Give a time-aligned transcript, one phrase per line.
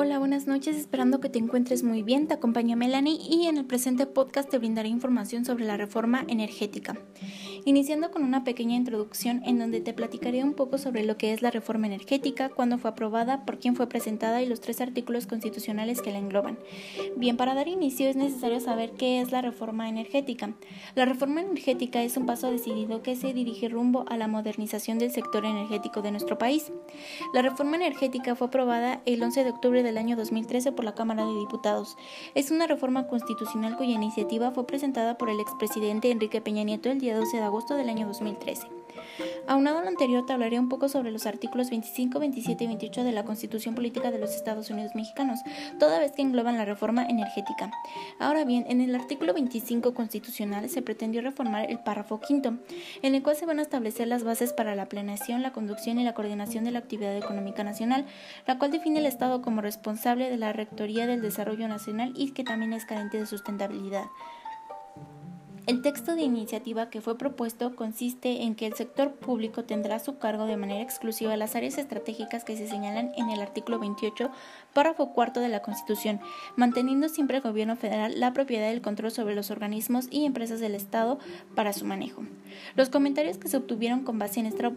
[0.00, 2.28] Hola, buenas noches, esperando que te encuentres muy bien.
[2.28, 6.96] Te acompaña Melanie y en el presente podcast te brindaré información sobre la reforma energética.
[7.64, 11.42] Iniciando con una pequeña introducción en donde te platicaré un poco sobre lo que es
[11.42, 16.00] la reforma energética, cuándo fue aprobada, por quién fue presentada y los tres artículos constitucionales
[16.00, 16.58] que la engloban.
[17.16, 20.54] Bien, para dar inicio es necesario saber qué es la reforma energética.
[20.94, 25.10] La reforma energética es un paso decidido que se dirige rumbo a la modernización del
[25.10, 26.72] sector energético de nuestro país.
[27.34, 31.26] La reforma energética fue aprobada el 11 de octubre del año 2013 por la Cámara
[31.26, 31.96] de Diputados.
[32.34, 37.00] Es una reforma constitucional cuya iniciativa fue presentada por el expresidente Enrique Peña Nieto el
[37.00, 38.68] día 12 de agosto del año 2013.
[39.46, 43.04] Aunado a lo anterior, te hablaré un poco sobre los artículos 25, 27 y 28
[43.04, 45.40] de la Constitución Política de los Estados Unidos Mexicanos,
[45.78, 47.70] toda vez que engloban la reforma energética.
[48.18, 52.58] Ahora bien, en el artículo 25 constitucional se pretendió reformar el párrafo quinto,
[53.02, 56.04] en el cual se van a establecer las bases para la planeación, la conducción y
[56.04, 58.06] la coordinación de la actividad económica nacional,
[58.46, 62.44] la cual define el Estado como responsable de la Rectoría del Desarrollo Nacional y que
[62.44, 64.04] también es carente de sustentabilidad.
[65.68, 69.98] El texto de iniciativa que fue propuesto consiste en que el sector público tendrá a
[69.98, 74.30] su cargo de manera exclusiva las áreas estratégicas que se señalan en el artículo 28,
[74.72, 76.20] párrafo cuarto de la Constitución,
[76.56, 80.74] manteniendo siempre el gobierno federal la propiedad del control sobre los organismos y empresas del
[80.74, 81.18] Estado
[81.54, 82.22] para su manejo.
[82.74, 84.72] Los comentarios que se obtuvieron con base en esta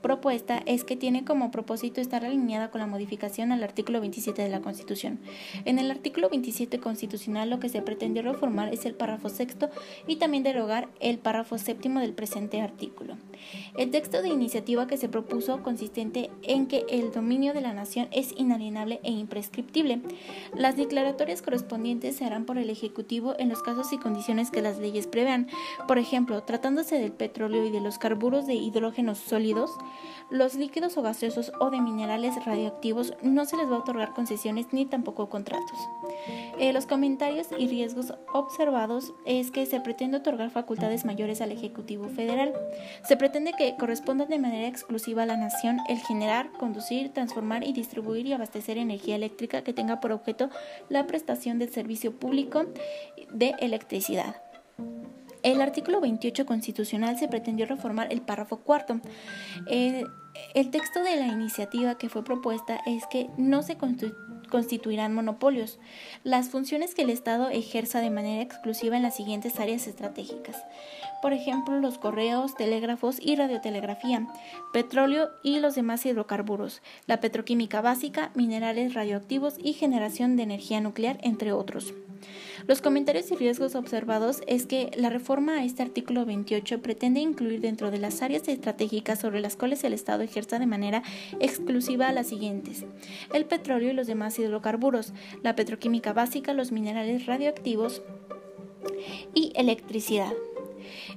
[0.00, 4.48] propuesta es que tiene como propósito estar alineada con la modificación al artículo 27 de
[4.48, 5.18] la Constitución.
[5.64, 9.70] En el artículo 27 constitucional lo que se pretendió reformar es el párrafo sexto
[10.06, 13.16] y también derogar el párrafo séptimo del presente artículo.
[13.76, 18.08] El texto de iniciativa que se propuso consistente en que el dominio de la nación
[18.10, 20.00] es inalienable e imprescriptible.
[20.54, 24.78] Las declaratorias correspondientes se harán por el Ejecutivo en los casos y condiciones que las
[24.78, 25.48] leyes prevean.
[25.86, 29.70] Por ejemplo, tratándose del petróleo y de los carburos de hidrógenos sólidos,
[30.30, 34.66] los líquidos o gaseosos o de minerales radioactivos no se les va a otorgar concesiones
[34.72, 35.78] ni tampoco contratos.
[36.58, 42.08] Eh, los comentarios y riesgos observados es que se pretende otorgar facultades mayores al Ejecutivo
[42.08, 42.54] Federal.
[43.04, 47.72] Se pretende que corresponda de manera exclusiva a la nación el generar, conducir, transformar y
[47.72, 50.50] distribuir y abastecer energía eléctrica que tenga por objeto
[50.88, 52.64] la prestación del servicio público
[53.30, 54.36] de electricidad.
[55.46, 59.00] El artículo 28 constitucional se pretendió reformar el párrafo cuarto.
[59.68, 63.76] El texto de la iniciativa que fue propuesta es que no se
[64.46, 65.78] constituirán monopolios,
[66.24, 70.56] las funciones que el Estado ejerza de manera exclusiva en las siguientes áreas estratégicas.
[71.22, 74.26] Por ejemplo, los correos, telégrafos y radiotelegrafía,
[74.72, 81.18] petróleo y los demás hidrocarburos, la petroquímica básica, minerales radioactivos y generación de energía nuclear,
[81.22, 81.94] entre otros.
[82.66, 87.60] Los comentarios y riesgos observados es que la reforma a este artículo 28 pretende incluir
[87.60, 91.02] dentro de las áreas estratégicas sobre las cuales el Estado ejerza de manera
[91.38, 92.84] exclusiva las siguientes:
[93.32, 98.02] el petróleo y los demás hidrocarburos, la petroquímica básica, los minerales radioactivos
[99.34, 100.32] y electricidad.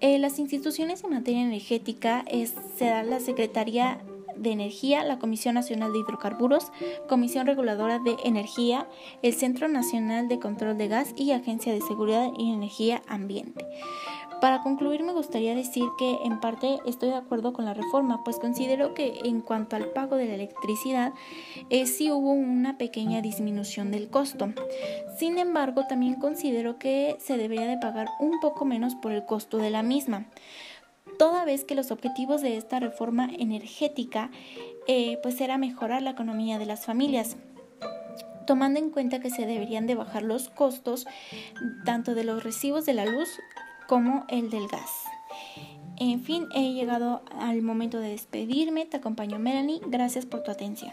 [0.00, 4.02] Eh, las instituciones en materia energética es, será la Secretaría
[4.36, 6.72] de Energía, la Comisión Nacional de Hidrocarburos,
[7.08, 8.88] Comisión Reguladora de Energía,
[9.22, 13.66] el Centro Nacional de Control de Gas y Agencia de Seguridad y Energía Ambiente.
[14.40, 18.38] Para concluir, me gustaría decir que en parte estoy de acuerdo con la reforma, pues
[18.38, 21.12] considero que en cuanto al pago de la electricidad,
[21.68, 24.52] eh, sí hubo una pequeña disminución del costo.
[25.18, 29.58] Sin embargo, también considero que se debería de pagar un poco menos por el costo
[29.58, 30.26] de la misma
[31.18, 34.30] toda vez que los objetivos de esta reforma energética
[34.86, 37.36] eh, pues era mejorar la economía de las familias
[38.46, 41.06] tomando en cuenta que se deberían de bajar los costos
[41.84, 43.28] tanto de los recibos de la luz
[43.90, 45.02] como el del gas.
[45.96, 48.86] En fin, he llegado al momento de despedirme.
[48.86, 49.80] Te acompaño Melanie.
[49.84, 50.92] Gracias por tu atención.